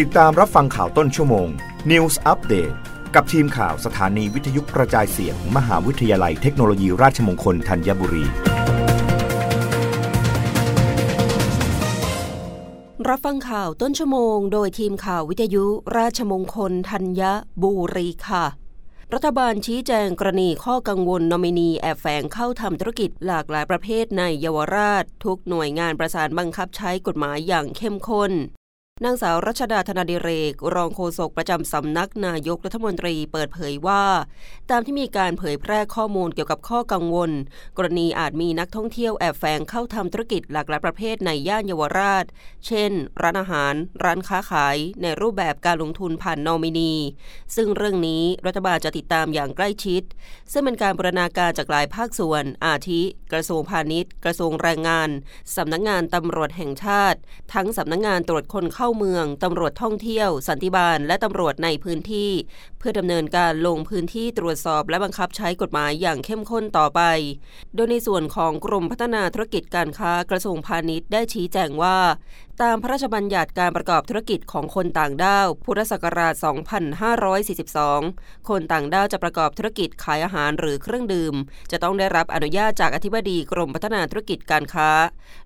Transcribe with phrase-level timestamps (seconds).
[0.00, 1.48] ติดตามรับฟังข่าวต้นชั่วโมง
[1.90, 2.74] News Update
[3.14, 8.24] กับทีมข่าวสถานีวิทยุกระจายเสียงมหาวิทยาลัยเทคโนโลยีราชมงคลธัญบุรี
[13.08, 15.64] รับฟังข่าวต้นชั่วโมง โดยทีมข่าววิทยุ
[15.96, 17.22] ราชมงคลธัญ
[17.62, 18.44] บุรีค่ะ
[19.14, 28.34] รัฐบาลชี้แจงกรณีข้อกังวลนอมินีแอบแฝงเข้าทำธุรกิจหลากหลายประเภทในเยาวราช ทุกหน่วยงานประสานบังคับใช้กฎหมายอย่างเข้มข้น
[29.06, 34.04] นางสาวรัชดาธนาดิเรก รองโฆษกประจำสำนักนายกรัฐมนตรีเปิดเผยว่า
[34.70, 37.30] ตามที่มีการเผยแพร่ข้อมูลเกี่ยวกับข้อกังวล
[37.76, 42.24] กรณีอาจมีนักท่องเที่ยวแอบแฝงเข้าทำธุรกิจหลากหลายประเภทในย่านเยาวราช
[42.66, 43.74] เช่น ร้านอาหาร
[44.04, 46.94] ร้านค้าขาย ในรูปแบบการลงทุนผ่านนอมินี
[47.56, 50.02] ซึ่งเรื่องนี้รัฐบาลจะติดตามอย่างใกล้ชิด
[50.52, 55.08] ซึ่งเป็นการบรณาการจากหลายภาคส่วน อาทิ กระทรวงพาณิชย์ กระทรวงแรงงาน
[55.56, 57.18] สำนักงงานตำรวจแห่งชาติ
[57.54, 62.30] ทั้งสำนักงงานตรวจคนเข้าเมืองตำรวจท่องเที่ยว สันติบาล และตำรวจในพื้นที่
[62.78, 67.00] เพื่อดำเนินการลงพื้นที่ตรวจสอบและบังคับใช้กฎหมายอย่างเข้มข้นต่อไป
[67.74, 71.98] โดยในส่วนของกรมพัฒนาธุรกิจการค้ากระทรวงพาณิชย์ได้ชี้แจงว่า
[72.62, 76.34] ตามพระราชบัญญัติการประกอบธุรกิจของคนต่างด้าว พุทธศักราช
[77.60, 81.34] 2542 คนต่างด้าวจะประกอบธุรกิจขายอาหารหรือเครื่องดื่ม
[81.70, 84.90] จะต้องได้รับอนุญาตจากอธิบดีกรมพัฒนาธุรกิจการค้า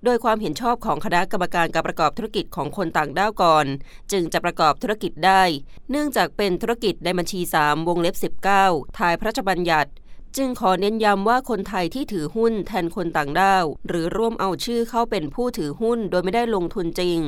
[0.05, 3.65] โดยความเห็นชอบของคณะกรรมการการประกอบธุรกิจของคนต่างด้าวก่อน
[4.11, 5.43] จึงจะประกอบธุรกิจได้
[5.89, 8.15] เนื่องจากเป็นธุรกิจในบัญชี 3 วงเล็บ
[8.57, 9.91] 19 ทายพระราชบัญญัติ
[10.35, 17.19] จึงขอเน้นย้ำว่าคนไทยที่ถือหุ้นแทนคนต่างด้าว หรือร่วมเอาชื่อเข้าเป็นผู้ถือหุ้นโดยไม่ได้ลงทุนจริง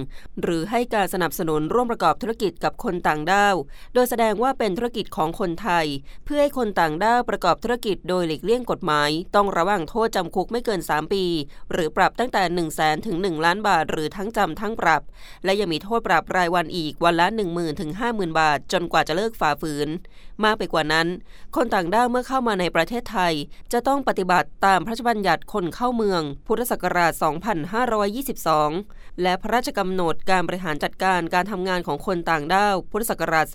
[0.42, 3.56] หรือให้การสนับสนุนร่วมประกอบธุรกิจกับคนต่างด้าว
[3.94, 5.86] โดยแสดงว่าเป็นธุรกิจของคนไทย
[6.26, 11.24] เพื่อให้คนต่างด้าวประกอบธุรกิจโดยหลีกเลี่ยงกฎหมาย ต้องระวังโทษจำคุกไม่เกิน 3 ปี
[11.72, 15.02] หรือปรับตั้งแต่1 0 0 0 0แถึง 1 ล้านบาท หรือทั้งจำทั้งปรับ
[15.46, 19.90] และยังมีโทษปรับรายวันอีกวันละ 1 0,000ถึง50,000บาท จนกว่าจะเลิกฝ่าฝืน
[20.44, 21.08] มากไปกว่านั้น
[21.56, 23.34] คนต่างด้าวเมื่อเข้ามาในประเทศไทย
[23.74, 27.12] จะต้องปฏิบัติตามพระราชบัญญัติคนเข้าเมือง พุทธศักราช
[28.38, 33.46] 2522 และพระราชกำหนดการบริหารจัดการการทำงานของคนต่างด้าว พุทธศักราช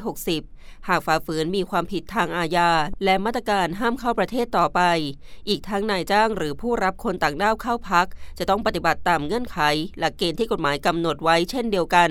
[0.00, 2.70] 2560 หากฝ่าฝืนมีความผิดทางอาญา
[3.04, 4.80] และมาตรการห้ามเข้าประเทศต่อไป
[5.48, 8.06] อีกทั้งนายจ้างหรือผู้รับคนต่างด้าวเข้าพัก
[8.38, 9.58] จะต้องปฏิบัติตามเงื่อนไข
[9.98, 12.10] หลักเกณฑ์ที่กฎหมายกำหนดไว้เช่นเดียวกัน